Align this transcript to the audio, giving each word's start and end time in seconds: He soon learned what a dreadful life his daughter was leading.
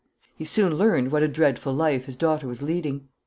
He 0.35 0.45
soon 0.45 0.79
learned 0.79 1.11
what 1.11 1.21
a 1.21 1.27
dreadful 1.27 1.73
life 1.75 2.05
his 2.05 2.17
daughter 2.17 2.47
was 2.47 2.63
leading. 2.63 3.09